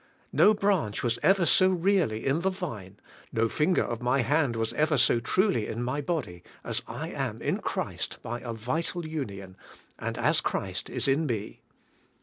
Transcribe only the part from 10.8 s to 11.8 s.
is in me.